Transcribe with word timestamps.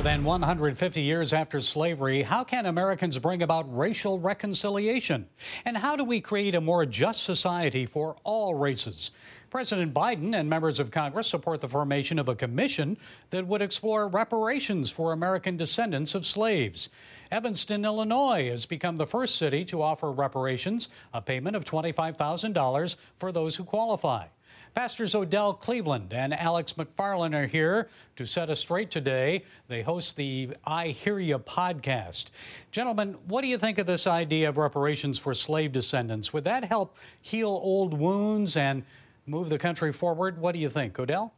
More 0.00 0.04
than 0.04 0.24
150 0.24 1.02
years 1.02 1.34
after 1.34 1.60
slavery, 1.60 2.22
how 2.22 2.42
can 2.42 2.64
Americans 2.64 3.18
bring 3.18 3.42
about 3.42 3.76
racial 3.76 4.18
reconciliation? 4.18 5.28
And 5.66 5.76
how 5.76 5.94
do 5.94 6.04
we 6.04 6.22
create 6.22 6.54
a 6.54 6.60
more 6.62 6.86
just 6.86 7.22
society 7.22 7.84
for 7.84 8.16
all 8.24 8.54
races? 8.54 9.10
President 9.50 9.92
Biden 9.92 10.34
and 10.34 10.48
members 10.48 10.80
of 10.80 10.90
Congress 10.90 11.26
support 11.26 11.60
the 11.60 11.68
formation 11.68 12.18
of 12.18 12.30
a 12.30 12.34
commission 12.34 12.96
that 13.28 13.46
would 13.46 13.60
explore 13.60 14.08
reparations 14.08 14.90
for 14.90 15.12
American 15.12 15.58
descendants 15.58 16.14
of 16.14 16.24
slaves. 16.24 16.88
Evanston, 17.30 17.84
Illinois 17.84 18.48
has 18.48 18.64
become 18.64 18.96
the 18.96 19.06
first 19.06 19.34
city 19.36 19.66
to 19.66 19.82
offer 19.82 20.10
reparations, 20.10 20.88
a 21.12 21.20
payment 21.20 21.56
of 21.56 21.66
$25,000 21.66 22.96
for 23.18 23.32
those 23.32 23.56
who 23.56 23.64
qualify. 23.64 24.28
Pastors 24.74 25.16
Odell 25.16 25.52
Cleveland 25.54 26.12
and 26.12 26.32
Alex 26.32 26.74
McFarland 26.74 27.34
are 27.34 27.46
here 27.46 27.88
to 28.14 28.24
set 28.24 28.50
us 28.50 28.60
straight 28.60 28.90
today. 28.90 29.44
They 29.66 29.82
host 29.82 30.14
the 30.14 30.50
I 30.64 30.88
Hear 30.88 31.18
Ya 31.18 31.38
podcast. 31.38 32.30
Gentlemen, 32.70 33.16
what 33.26 33.42
do 33.42 33.48
you 33.48 33.58
think 33.58 33.78
of 33.78 33.86
this 33.86 34.06
idea 34.06 34.48
of 34.48 34.58
reparations 34.58 35.18
for 35.18 35.34
slave 35.34 35.72
descendants? 35.72 36.32
Would 36.32 36.44
that 36.44 36.64
help 36.64 36.96
heal 37.20 37.48
old 37.48 37.94
wounds 37.94 38.56
and 38.56 38.84
move 39.26 39.48
the 39.48 39.58
country 39.58 39.92
forward? 39.92 40.38
What 40.38 40.52
do 40.52 40.60
you 40.60 40.70
think, 40.70 40.98
Odell? 41.00 41.34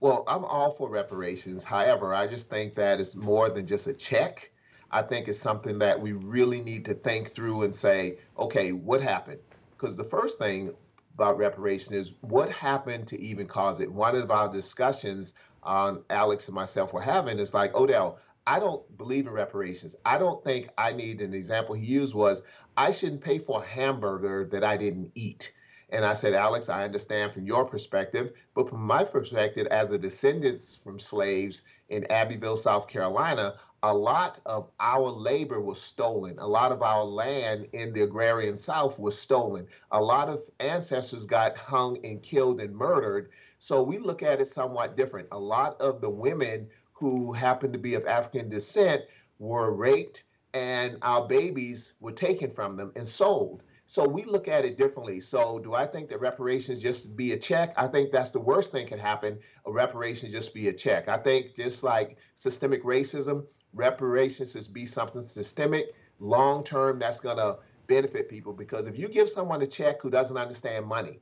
Well, 0.00 0.24
I'm 0.26 0.44
all 0.44 0.72
for 0.72 0.90
reparations. 0.90 1.62
However, 1.62 2.12
I 2.12 2.26
just 2.26 2.50
think 2.50 2.74
that 2.74 2.98
it's 2.98 3.14
more 3.14 3.50
than 3.50 3.68
just 3.68 3.86
a 3.86 3.94
check. 3.94 4.50
I 4.90 5.02
think 5.02 5.28
it's 5.28 5.38
something 5.38 5.78
that 5.78 6.00
we 6.00 6.12
really 6.12 6.60
need 6.60 6.84
to 6.86 6.94
think 6.94 7.30
through 7.30 7.62
and 7.62 7.74
say, 7.74 8.18
okay, 8.36 8.72
what 8.72 9.00
happened? 9.00 9.40
Because 9.70 9.96
the 9.96 10.04
first 10.04 10.38
thing 10.38 10.74
about 11.14 11.38
reparation 11.38 11.94
is 11.94 12.14
what 12.20 12.50
happened 12.50 13.06
to 13.08 13.20
even 13.20 13.46
cause 13.46 13.80
it. 13.80 13.90
One 13.90 14.16
of 14.16 14.30
our 14.30 14.52
discussions 14.52 15.34
um, 15.64 16.04
Alex 16.10 16.46
and 16.48 16.54
myself 16.54 16.92
were 16.92 17.00
having 17.00 17.38
is 17.38 17.54
like, 17.54 17.74
Odell, 17.74 18.18
I 18.46 18.60
don't 18.60 18.82
believe 18.98 19.26
in 19.26 19.32
reparations. 19.32 19.94
I 20.04 20.18
don't 20.18 20.44
think 20.44 20.68
I 20.76 20.92
need 20.92 21.20
an 21.20 21.32
example 21.32 21.74
he 21.74 21.86
used 21.86 22.14
was 22.14 22.42
I 22.76 22.90
shouldn't 22.90 23.22
pay 23.22 23.38
for 23.38 23.62
a 23.62 23.66
hamburger 23.66 24.46
that 24.50 24.64
I 24.64 24.76
didn't 24.76 25.12
eat. 25.14 25.52
And 25.90 26.04
I 26.04 26.12
said, 26.12 26.34
Alex, 26.34 26.68
I 26.68 26.84
understand 26.84 27.32
from 27.32 27.46
your 27.46 27.64
perspective, 27.64 28.32
but 28.54 28.68
from 28.68 28.82
my 28.82 29.04
perspective, 29.04 29.66
as 29.68 29.92
a 29.92 29.98
descendant 29.98 30.60
from 30.82 30.98
slaves 30.98 31.62
in 31.88 32.10
Abbeville, 32.10 32.56
South 32.56 32.88
Carolina, 32.88 33.54
a 33.86 33.92
lot 33.92 34.40
of 34.46 34.70
our 34.80 35.10
labor 35.10 35.60
was 35.60 35.78
stolen. 35.78 36.38
A 36.38 36.46
lot 36.46 36.72
of 36.72 36.80
our 36.80 37.04
land 37.04 37.68
in 37.74 37.92
the 37.92 38.04
agrarian 38.04 38.56
South 38.56 38.98
was 38.98 39.18
stolen. 39.18 39.66
A 39.90 40.00
lot 40.00 40.30
of 40.30 40.40
ancestors 40.58 41.26
got 41.26 41.58
hung 41.58 41.98
and 42.02 42.22
killed 42.22 42.62
and 42.62 42.74
murdered. 42.74 43.28
So 43.58 43.82
we 43.82 43.98
look 43.98 44.22
at 44.22 44.40
it 44.40 44.48
somewhat 44.48 44.96
different. 44.96 45.28
A 45.32 45.38
lot 45.38 45.78
of 45.82 46.00
the 46.00 46.08
women 46.08 46.66
who 46.94 47.34
happened 47.34 47.74
to 47.74 47.78
be 47.78 47.92
of 47.92 48.06
African 48.06 48.48
descent 48.48 49.02
were 49.38 49.70
raped, 49.70 50.22
and 50.54 50.96
our 51.02 51.28
babies 51.28 51.92
were 52.00 52.12
taken 52.12 52.50
from 52.50 52.78
them 52.78 52.90
and 52.96 53.06
sold. 53.06 53.64
So 53.84 54.08
we 54.08 54.24
look 54.24 54.48
at 54.48 54.64
it 54.64 54.78
differently. 54.78 55.20
So 55.20 55.58
do 55.58 55.74
I 55.74 55.86
think 55.86 56.08
that 56.08 56.20
reparations 56.20 56.78
just 56.78 57.14
be 57.16 57.32
a 57.32 57.36
check? 57.36 57.74
I 57.76 57.88
think 57.88 58.12
that's 58.12 58.30
the 58.30 58.40
worst 58.40 58.72
thing 58.72 58.86
can 58.86 58.98
happen. 58.98 59.38
A 59.66 59.70
reparation 59.70 60.30
just 60.30 60.54
be 60.54 60.68
a 60.68 60.72
check. 60.72 61.06
I 61.06 61.18
think 61.18 61.54
just 61.54 61.82
like 61.82 62.16
systemic 62.34 62.82
racism, 62.82 63.44
reparations 63.74 64.56
is 64.56 64.68
be 64.68 64.86
something 64.86 65.22
systemic, 65.22 65.94
long 66.18 66.64
term, 66.64 66.98
that's 66.98 67.20
going 67.20 67.36
to 67.36 67.58
benefit 67.86 68.28
people. 68.28 68.52
Because 68.52 68.86
if 68.86 68.98
you 68.98 69.08
give 69.08 69.28
someone 69.28 69.62
a 69.62 69.66
check 69.66 70.00
who 70.00 70.10
doesn't 70.10 70.36
understand 70.36 70.86
money, 70.86 71.20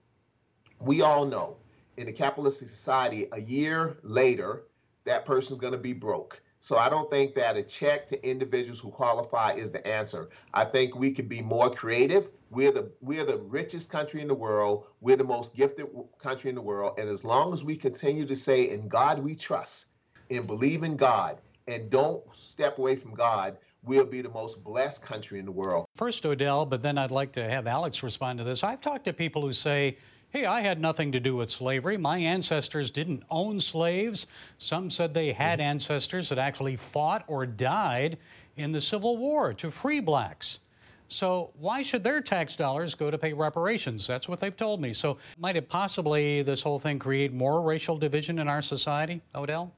we 0.80 1.02
all 1.02 1.24
know 1.24 1.56
in 1.96 2.08
a 2.08 2.12
capitalistic 2.12 2.68
society, 2.68 3.26
a 3.32 3.40
year 3.40 3.98
later, 4.02 4.64
that 5.04 5.24
person's 5.24 5.58
going 5.58 5.72
to 5.72 5.78
be 5.78 5.92
broke. 5.92 6.40
So 6.60 6.78
I 6.78 6.88
don't 6.88 7.10
think 7.10 7.34
that 7.34 7.56
a 7.56 7.62
check 7.62 8.08
to 8.10 8.28
individuals 8.28 8.78
who 8.78 8.90
qualify 8.90 9.54
is 9.54 9.72
the 9.72 9.84
answer. 9.86 10.28
I 10.54 10.64
think 10.64 10.94
we 10.94 11.10
could 11.10 11.28
be 11.28 11.42
more 11.42 11.70
creative. 11.70 12.30
We're 12.50 12.70
the 12.70 12.92
we're 13.00 13.24
the 13.24 13.38
richest 13.38 13.88
country 13.88 14.20
in 14.20 14.28
the 14.28 14.34
world. 14.34 14.84
We're 15.00 15.16
the 15.16 15.24
most 15.24 15.54
gifted 15.54 15.88
country 16.18 16.50
in 16.50 16.54
the 16.54 16.62
world. 16.62 16.98
And 16.98 17.08
as 17.08 17.24
long 17.24 17.52
as 17.52 17.64
we 17.64 17.76
continue 17.76 18.24
to 18.26 18.36
say, 18.36 18.70
"In 18.70 18.86
God 18.86 19.18
we 19.18 19.34
trust," 19.34 19.86
and 20.30 20.46
believe 20.46 20.84
in 20.84 20.96
God, 20.96 21.40
and 21.66 21.90
don't 21.90 22.22
step 22.34 22.78
away 22.78 22.96
from 22.96 23.14
God, 23.14 23.56
we'll 23.84 24.06
be 24.06 24.22
the 24.22 24.30
most 24.30 24.62
blessed 24.62 25.02
country 25.02 25.38
in 25.38 25.44
the 25.44 25.52
world. 25.52 25.86
First, 25.96 26.24
Odell, 26.26 26.66
but 26.66 26.82
then 26.82 26.98
I'd 26.98 27.10
like 27.10 27.32
to 27.32 27.48
have 27.48 27.66
Alex 27.66 28.02
respond 28.02 28.38
to 28.38 28.44
this. 28.44 28.62
I've 28.62 28.80
talked 28.80 29.04
to 29.06 29.12
people 29.12 29.42
who 29.42 29.52
say, 29.52 29.98
Hey, 30.30 30.46
I 30.46 30.62
had 30.62 30.80
nothing 30.80 31.12
to 31.12 31.20
do 31.20 31.36
with 31.36 31.50
slavery. 31.50 31.98
My 31.98 32.16
ancestors 32.16 32.90
didn't 32.90 33.22
own 33.30 33.60
slaves. 33.60 34.26
Some 34.56 34.88
said 34.88 35.12
they 35.12 35.30
had 35.30 35.58
mm-hmm. 35.58 35.68
ancestors 35.68 36.30
that 36.30 36.38
actually 36.38 36.76
fought 36.76 37.22
or 37.26 37.44
died 37.44 38.16
in 38.56 38.72
the 38.72 38.80
Civil 38.80 39.18
War 39.18 39.52
to 39.52 39.70
free 39.70 40.00
blacks. 40.00 40.60
So, 41.08 41.50
why 41.58 41.82
should 41.82 42.02
their 42.02 42.22
tax 42.22 42.56
dollars 42.56 42.94
go 42.94 43.10
to 43.10 43.18
pay 43.18 43.34
reparations? 43.34 44.06
That's 44.06 44.26
what 44.26 44.40
they've 44.40 44.56
told 44.56 44.80
me. 44.80 44.94
So, 44.94 45.18
might 45.36 45.56
it 45.56 45.68
possibly, 45.68 46.40
this 46.40 46.62
whole 46.62 46.78
thing, 46.78 46.98
create 46.98 47.34
more 47.34 47.60
racial 47.60 47.98
division 47.98 48.38
in 48.38 48.48
our 48.48 48.62
society, 48.62 49.20
Odell? 49.34 49.74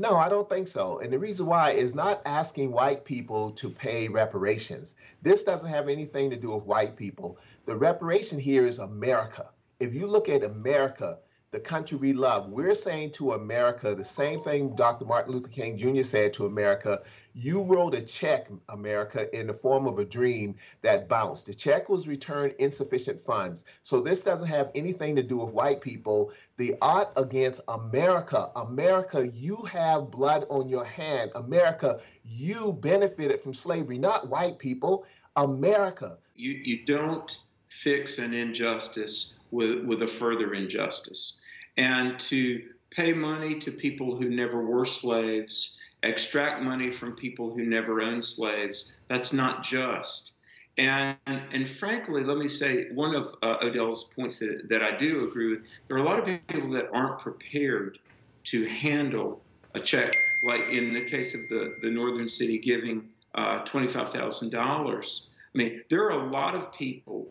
No, 0.00 0.14
I 0.14 0.28
don't 0.28 0.48
think 0.48 0.68
so. 0.68 1.00
And 1.00 1.12
the 1.12 1.18
reason 1.18 1.46
why 1.46 1.72
is 1.72 1.92
not 1.92 2.22
asking 2.24 2.70
white 2.70 3.04
people 3.04 3.50
to 3.50 3.68
pay 3.68 4.06
reparations. 4.06 4.94
This 5.22 5.42
doesn't 5.42 5.68
have 5.68 5.88
anything 5.88 6.30
to 6.30 6.36
do 6.36 6.52
with 6.52 6.62
white 6.62 6.94
people. 6.94 7.36
The 7.66 7.76
reparation 7.76 8.38
here 8.38 8.64
is 8.64 8.78
America. 8.78 9.50
If 9.80 9.96
you 9.96 10.06
look 10.06 10.28
at 10.28 10.44
America, 10.44 11.18
the 11.50 11.60
country 11.60 11.96
we 11.96 12.12
love, 12.12 12.50
we're 12.50 12.74
saying 12.74 13.12
to 13.12 13.32
America 13.32 13.94
the 13.94 14.04
same 14.04 14.40
thing 14.40 14.76
Dr. 14.76 15.06
Martin 15.06 15.32
Luther 15.32 15.48
King 15.48 15.78
Jr. 15.78 16.02
said 16.02 16.32
to 16.34 16.46
America 16.46 17.00
you 17.40 17.62
wrote 17.62 17.94
a 17.94 18.02
check, 18.02 18.48
America, 18.68 19.32
in 19.38 19.46
the 19.46 19.54
form 19.54 19.86
of 19.86 20.00
a 20.00 20.04
dream 20.04 20.56
that 20.82 21.08
bounced. 21.08 21.46
The 21.46 21.54
check 21.54 21.88
was 21.88 22.08
returned 22.08 22.54
insufficient 22.58 23.24
funds. 23.24 23.64
So 23.84 24.00
this 24.00 24.24
doesn't 24.24 24.48
have 24.48 24.72
anything 24.74 25.14
to 25.14 25.22
do 25.22 25.36
with 25.36 25.54
white 25.54 25.80
people. 25.80 26.32
The 26.56 26.74
art 26.82 27.10
against 27.16 27.60
America, 27.68 28.50
America, 28.56 29.28
you 29.28 29.56
have 29.70 30.10
blood 30.10 30.46
on 30.50 30.68
your 30.68 30.84
hand. 30.84 31.30
America, 31.36 32.00
you 32.24 32.72
benefited 32.80 33.40
from 33.40 33.54
slavery, 33.54 33.98
not 33.98 34.28
white 34.28 34.58
people. 34.58 35.06
America. 35.36 36.18
You, 36.34 36.50
you 36.50 36.84
don't 36.84 37.38
fix 37.68 38.18
an 38.18 38.34
injustice 38.34 39.37
with, 39.50 39.84
with 39.84 40.02
a 40.02 40.06
further 40.06 40.54
injustice. 40.54 41.40
And 41.76 42.18
to 42.20 42.62
pay 42.90 43.12
money 43.12 43.58
to 43.60 43.70
people 43.70 44.16
who 44.16 44.28
never 44.28 44.64
were 44.64 44.86
slaves 44.86 45.78
extract 46.02 46.62
money 46.62 46.90
from 46.90 47.12
people 47.14 47.52
who 47.52 47.64
never 47.64 48.00
owned 48.00 48.24
slaves. 48.24 49.00
That's 49.08 49.32
not 49.32 49.62
just. 49.62 50.32
And, 50.76 51.16
and 51.26 51.68
frankly, 51.68 52.22
let 52.22 52.38
me 52.38 52.46
say 52.46 52.90
one 52.90 53.14
of 53.14 53.34
uh, 53.42 53.56
Odell's 53.62 54.12
points 54.14 54.38
that, 54.38 54.68
that 54.68 54.82
I 54.82 54.96
do 54.96 55.28
agree 55.28 55.50
with. 55.50 55.60
There 55.88 55.96
are 55.96 56.00
a 56.00 56.04
lot 56.04 56.20
of 56.20 56.24
people 56.24 56.70
that 56.70 56.88
aren't 56.92 57.18
prepared 57.18 57.98
to 58.44 58.64
handle 58.66 59.42
a 59.74 59.80
check, 59.80 60.14
like 60.44 60.62
in 60.70 60.92
the 60.92 61.04
case 61.04 61.34
of 61.34 61.40
the, 61.48 61.76
the 61.82 61.90
Northern 61.90 62.28
City 62.28 62.58
giving 62.58 63.08
uh, 63.34 63.64
$25,000. 63.64 65.26
I 65.54 65.58
mean, 65.58 65.82
there 65.90 66.04
are 66.04 66.26
a 66.26 66.30
lot 66.30 66.54
of 66.54 66.72
people 66.72 67.28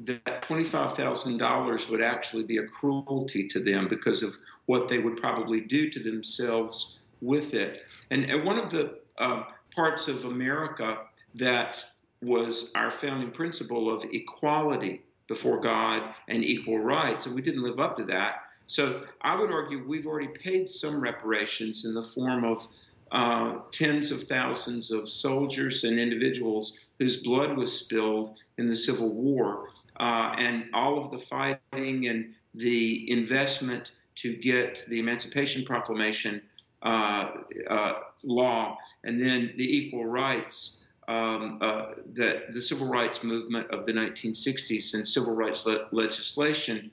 that 0.00 0.42
$25,000 0.42 1.90
would 1.90 2.02
actually 2.02 2.44
be 2.44 2.58
a 2.58 2.66
cruelty 2.66 3.48
to 3.48 3.60
them 3.60 3.88
because 3.88 4.22
of 4.22 4.32
what 4.66 4.88
they 4.88 4.98
would 4.98 5.16
probably 5.16 5.60
do 5.60 5.90
to 5.90 6.00
themselves 6.00 7.00
with 7.20 7.54
it. 7.54 7.82
And, 8.10 8.24
and 8.24 8.44
one 8.44 8.58
of 8.58 8.70
the 8.70 8.98
uh, 9.18 9.44
parts 9.74 10.08
of 10.08 10.24
America 10.24 10.98
that 11.34 11.82
was 12.22 12.72
our 12.74 12.90
founding 12.90 13.30
principle 13.30 13.94
of 13.94 14.04
equality 14.12 15.02
before 15.28 15.60
God 15.60 16.14
and 16.28 16.44
equal 16.44 16.78
rights, 16.78 17.26
and 17.26 17.34
we 17.34 17.42
didn't 17.42 17.62
live 17.62 17.78
up 17.78 17.96
to 17.98 18.04
that. 18.04 18.42
So 18.66 19.04
I 19.22 19.38
would 19.38 19.50
argue 19.50 19.86
we've 19.86 20.06
already 20.06 20.28
paid 20.28 20.68
some 20.70 21.00
reparations 21.00 21.84
in 21.84 21.94
the 21.94 22.02
form 22.02 22.44
of 22.44 22.68
uh, 23.12 23.58
tens 23.72 24.10
of 24.12 24.24
thousands 24.24 24.90
of 24.90 25.08
soldiers 25.08 25.84
and 25.84 25.98
individuals 25.98 26.86
whose 26.98 27.22
blood 27.22 27.56
was 27.56 27.72
spilled 27.72 28.36
in 28.58 28.68
the 28.68 28.74
Civil 28.74 29.20
War, 29.20 29.70
uh, 30.00 30.34
and 30.38 30.64
all 30.72 30.98
of 30.98 31.10
the 31.10 31.18
fighting 31.18 32.08
and 32.08 32.34
the 32.54 33.10
investment 33.10 33.92
to 34.16 34.34
get 34.34 34.84
the 34.88 34.98
Emancipation 34.98 35.64
Proclamation 35.64 36.42
uh, 36.82 37.30
uh, 37.68 37.92
law, 38.22 38.78
and 39.04 39.20
then 39.20 39.52
the 39.56 39.76
equal 39.76 40.06
rights 40.06 40.86
um, 41.06 41.58
uh, 41.60 41.92
that 42.14 42.52
the 42.52 42.62
civil 42.62 42.88
rights 42.88 43.22
movement 43.22 43.70
of 43.70 43.84
the 43.84 43.92
1960s 43.92 44.94
and 44.94 45.06
civil 45.06 45.36
rights 45.36 45.66
le- 45.66 45.86
legislation. 45.92 46.90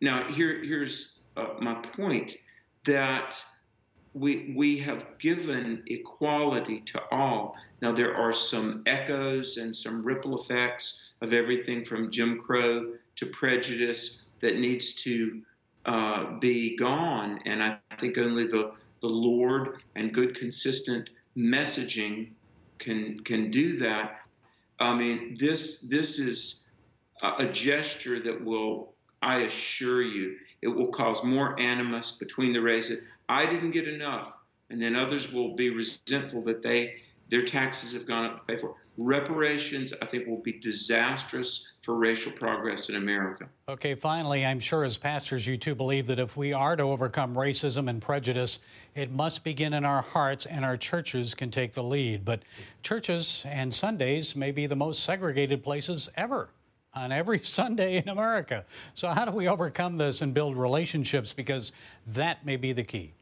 Now, 0.00 0.30
here, 0.32 0.62
here's 0.62 1.22
my 1.60 1.74
point 1.96 2.36
that 2.84 3.42
we, 4.14 4.52
we 4.56 4.78
have 4.78 5.18
given 5.18 5.82
equality 5.86 6.80
to 6.86 7.02
all. 7.10 7.56
Now, 7.82 7.90
there 7.90 8.16
are 8.16 8.32
some 8.32 8.84
echoes 8.86 9.56
and 9.56 9.74
some 9.74 10.04
ripple 10.04 10.40
effects 10.40 11.14
of 11.20 11.34
everything 11.34 11.84
from 11.84 12.12
Jim 12.12 12.40
Crow 12.40 12.94
to 13.16 13.26
prejudice 13.26 14.30
that 14.40 14.56
needs 14.56 14.94
to 15.02 15.42
uh, 15.84 16.38
be 16.38 16.76
gone. 16.76 17.40
And 17.44 17.60
I 17.60 17.78
think 17.98 18.16
only 18.18 18.46
the 18.46 18.72
the 19.00 19.08
Lord 19.08 19.82
and 19.96 20.14
good, 20.14 20.36
consistent 20.36 21.10
messaging 21.36 22.30
can 22.78 23.18
can 23.24 23.50
do 23.50 23.76
that. 23.78 24.20
I 24.78 24.96
mean, 24.96 25.36
this 25.40 25.88
this 25.88 26.20
is 26.20 26.68
a 27.22 27.46
gesture 27.46 28.20
that 28.20 28.44
will, 28.44 28.94
I 29.22 29.38
assure 29.42 30.02
you, 30.02 30.36
it 30.60 30.68
will 30.68 30.88
cause 30.88 31.22
more 31.24 31.58
animus 31.60 32.18
between 32.18 32.52
the 32.52 32.60
races. 32.60 33.08
I 33.28 33.46
didn't 33.46 33.72
get 33.72 33.88
enough, 33.88 34.32
and 34.70 34.80
then 34.80 34.94
others 34.94 35.32
will 35.32 35.56
be 35.56 35.70
resentful 35.70 36.42
that 36.42 36.62
they 36.62 36.94
their 37.32 37.42
taxes 37.42 37.94
have 37.94 38.06
gone 38.06 38.26
up 38.26 38.46
to 38.46 38.52
pay 38.52 38.60
for. 38.60 38.74
Reparations, 38.98 39.94
I 40.02 40.04
think, 40.04 40.26
will 40.26 40.42
be 40.42 40.52
disastrous 40.52 41.78
for 41.80 41.96
racial 41.96 42.30
progress 42.30 42.90
in 42.90 42.96
America. 42.96 43.48
Okay, 43.70 43.94
finally, 43.94 44.44
I'm 44.44 44.60
sure 44.60 44.84
as 44.84 44.98
pastors, 44.98 45.46
you 45.46 45.56
too 45.56 45.74
believe 45.74 46.06
that 46.08 46.18
if 46.18 46.36
we 46.36 46.52
are 46.52 46.76
to 46.76 46.82
overcome 46.82 47.34
racism 47.34 47.88
and 47.88 48.02
prejudice, 48.02 48.58
it 48.94 49.10
must 49.10 49.44
begin 49.44 49.72
in 49.72 49.86
our 49.86 50.02
hearts 50.02 50.44
and 50.44 50.62
our 50.62 50.76
churches 50.76 51.34
can 51.34 51.50
take 51.50 51.72
the 51.72 51.82
lead. 51.82 52.22
But 52.22 52.42
churches 52.82 53.44
and 53.48 53.72
Sundays 53.72 54.36
may 54.36 54.50
be 54.50 54.66
the 54.66 54.76
most 54.76 55.02
segregated 55.02 55.64
places 55.64 56.10
ever 56.18 56.50
on 56.92 57.12
every 57.12 57.38
Sunday 57.42 57.96
in 57.96 58.10
America. 58.10 58.66
So, 58.92 59.08
how 59.08 59.24
do 59.24 59.32
we 59.32 59.48
overcome 59.48 59.96
this 59.96 60.20
and 60.20 60.34
build 60.34 60.54
relationships? 60.54 61.32
Because 61.32 61.72
that 62.08 62.44
may 62.44 62.58
be 62.58 62.74
the 62.74 62.84
key. 62.84 63.14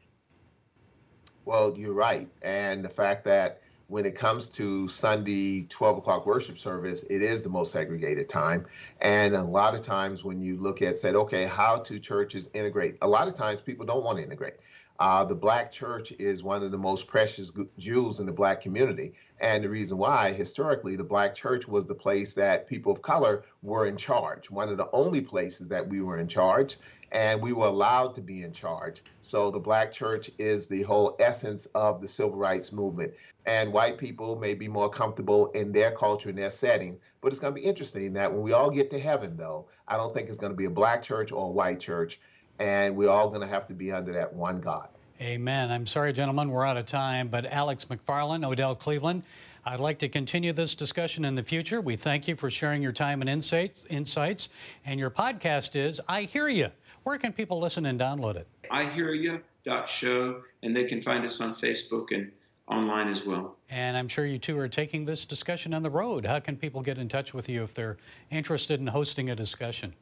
Well, 1.45 1.73
you're 1.77 1.93
right. 1.93 2.27
And 2.41 2.83
the 2.83 2.89
fact 2.89 3.23
that 3.23 3.61
when 3.91 4.05
it 4.05 4.15
comes 4.15 4.47
to 4.47 4.87
Sunday 4.87 5.63
12 5.63 5.97
o'clock 5.97 6.25
worship 6.25 6.57
service, 6.57 7.03
it 7.09 7.21
is 7.21 7.41
the 7.41 7.49
most 7.49 7.73
segregated 7.73 8.29
time. 8.29 8.65
And 9.01 9.35
a 9.35 9.43
lot 9.43 9.75
of 9.75 9.81
times 9.81 10.23
when 10.23 10.41
you 10.41 10.55
look 10.55 10.81
at, 10.81 10.97
said, 10.97 11.13
okay, 11.13 11.43
how 11.43 11.79
do 11.79 11.99
churches 11.99 12.47
integrate? 12.53 12.95
A 13.01 13.07
lot 13.07 13.27
of 13.27 13.33
times 13.33 13.59
people 13.59 13.85
don't 13.85 14.05
want 14.05 14.17
to 14.17 14.23
integrate. 14.23 14.53
Uh, 15.01 15.23
the 15.25 15.33
black 15.33 15.71
church 15.71 16.11
is 16.19 16.43
one 16.43 16.61
of 16.61 16.69
the 16.69 16.77
most 16.77 17.07
precious 17.07 17.51
jewels 17.79 18.19
in 18.19 18.27
the 18.27 18.31
black 18.31 18.61
community. 18.61 19.15
And 19.39 19.63
the 19.63 19.69
reason 19.69 19.97
why, 19.97 20.31
historically, 20.31 20.95
the 20.95 21.03
black 21.03 21.33
church 21.33 21.67
was 21.67 21.85
the 21.85 21.95
place 21.95 22.35
that 22.35 22.67
people 22.67 22.91
of 22.91 23.01
color 23.01 23.43
were 23.63 23.87
in 23.87 23.97
charge, 23.97 24.51
one 24.51 24.69
of 24.69 24.77
the 24.77 24.91
only 24.93 25.21
places 25.21 25.67
that 25.69 25.89
we 25.89 26.01
were 26.01 26.19
in 26.19 26.27
charge 26.27 26.77
and 27.11 27.41
we 27.41 27.51
were 27.51 27.65
allowed 27.65 28.13
to 28.13 28.21
be 28.21 28.43
in 28.43 28.53
charge. 28.53 29.03
So 29.21 29.49
the 29.49 29.59
black 29.59 29.91
church 29.91 30.29
is 30.37 30.67
the 30.67 30.83
whole 30.83 31.15
essence 31.19 31.65
of 31.73 31.99
the 31.99 32.07
civil 32.07 32.37
rights 32.37 32.71
movement 32.71 33.11
and 33.45 33.73
white 33.73 33.97
people 33.97 34.35
may 34.35 34.53
be 34.53 34.67
more 34.67 34.89
comfortable 34.89 35.47
in 35.51 35.71
their 35.71 35.91
culture 35.91 36.29
and 36.29 36.37
their 36.37 36.51
setting. 36.51 36.99
But 37.21 37.29
it's 37.29 37.39
going 37.39 37.55
to 37.55 37.59
be 37.59 37.67
interesting 37.67 38.13
that 38.13 38.31
when 38.31 38.43
we 38.43 38.53
all 38.53 38.69
get 38.69 38.91
to 38.91 38.99
heaven, 38.99 39.35
though, 39.35 39.67
I 39.87 39.97
don't 39.97 40.13
think 40.13 40.29
it's 40.29 40.37
going 40.37 40.51
to 40.51 40.57
be 40.57 40.65
a 40.65 40.71
black 40.71 41.01
church 41.01 41.31
or 41.31 41.47
a 41.47 41.51
white 41.51 41.79
church, 41.79 42.19
and 42.61 42.95
we're 42.95 43.09
all 43.09 43.27
going 43.27 43.41
to 43.41 43.47
have 43.47 43.65
to 43.67 43.73
be 43.73 43.91
under 43.91 44.13
that 44.13 44.31
one 44.31 44.61
God. 44.61 44.87
Amen. 45.19 45.71
I'm 45.71 45.87
sorry, 45.87 46.13
gentlemen, 46.13 46.49
we're 46.49 46.65
out 46.65 46.77
of 46.77 46.85
time, 46.85 47.27
but 47.27 47.45
Alex 47.45 47.85
McFarland, 47.85 48.45
Odell 48.45 48.75
Cleveland, 48.75 49.25
I'd 49.65 49.79
like 49.79 49.99
to 49.99 50.09
continue 50.09 50.53
this 50.53 50.73
discussion 50.73 51.25
in 51.25 51.35
the 51.35 51.43
future. 51.43 51.81
We 51.81 51.95
thank 51.95 52.27
you 52.27 52.35
for 52.35 52.49
sharing 52.49 52.81
your 52.81 52.91
time 52.91 53.21
and 53.21 53.29
insights. 53.29 53.85
Insights, 53.89 54.49
and 54.85 54.99
your 54.99 55.11
podcast 55.11 55.75
is 55.75 56.01
I 56.07 56.23
Hear 56.23 56.47
Ya. 56.47 56.69
Where 57.03 57.17
can 57.17 57.33
people 57.33 57.59
listen 57.59 57.85
and 57.85 57.99
download 57.99 58.35
it? 58.35 58.47
I 58.69 58.85
Hear 58.85 59.13
Ya. 59.13 59.37
Show, 59.85 60.41
and 60.63 60.75
they 60.75 60.85
can 60.85 61.03
find 61.03 61.23
us 61.23 61.39
on 61.39 61.53
Facebook 61.53 62.07
and 62.11 62.31
online 62.67 63.07
as 63.07 63.25
well. 63.25 63.57
And 63.69 63.95
I'm 63.95 64.07
sure 64.07 64.25
you 64.25 64.39
two 64.39 64.57
are 64.57 64.67
taking 64.67 65.05
this 65.05 65.25
discussion 65.25 65.73
on 65.73 65.83
the 65.83 65.89
road. 65.89 66.25
How 66.25 66.39
can 66.39 66.57
people 66.57 66.81
get 66.81 66.97
in 66.97 67.07
touch 67.07 67.33
with 67.33 67.47
you 67.47 67.61
if 67.61 67.75
they're 67.75 67.97
interested 68.31 68.79
in 68.79 68.87
hosting 68.87 69.29
a 69.29 69.35
discussion? 69.35 69.93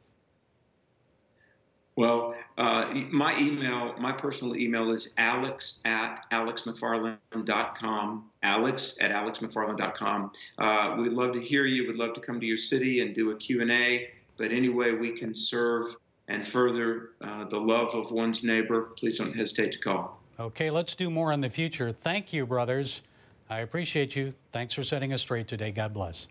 Well, 1.96 2.34
uh, 2.56 2.94
my 3.10 3.38
email, 3.38 3.94
my 3.98 4.12
personal 4.12 4.56
email 4.56 4.90
is 4.92 5.14
alex 5.18 5.80
at 5.84 6.24
alexmcfarland.com. 6.32 8.30
Alex 8.42 8.98
at 9.00 9.10
alexmcfarland.com. 9.10 10.30
Uh, 10.58 10.96
we'd 10.98 11.12
love 11.12 11.32
to 11.34 11.40
hear 11.40 11.66
you. 11.66 11.88
We'd 11.88 11.96
love 11.96 12.14
to 12.14 12.20
come 12.20 12.40
to 12.40 12.46
your 12.46 12.56
city 12.56 13.00
and 13.00 13.14
do 13.14 13.32
a 13.32 13.36
Q&A. 13.36 14.10
But 14.38 14.52
anyway, 14.52 14.92
we 14.92 15.12
can 15.18 15.34
serve 15.34 15.94
and 16.28 16.46
further 16.46 17.10
uh, 17.20 17.44
the 17.44 17.58
love 17.58 17.94
of 17.94 18.12
one's 18.12 18.44
neighbor. 18.44 18.92
Please 18.96 19.18
don't 19.18 19.34
hesitate 19.34 19.72
to 19.72 19.78
call. 19.78 20.22
Okay, 20.38 20.70
let's 20.70 20.94
do 20.94 21.10
more 21.10 21.32
in 21.32 21.40
the 21.40 21.50
future. 21.50 21.92
Thank 21.92 22.32
you, 22.32 22.46
brothers. 22.46 23.02
I 23.50 23.60
appreciate 23.60 24.16
you. 24.16 24.32
Thanks 24.52 24.72
for 24.72 24.84
setting 24.84 25.12
us 25.12 25.20
straight 25.20 25.48
today. 25.48 25.72
God 25.72 25.92
bless. 25.92 26.28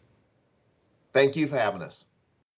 Thank 1.13 1.35
you 1.35 1.47
for 1.47 1.57
having 1.57 1.81
us. 1.81 2.05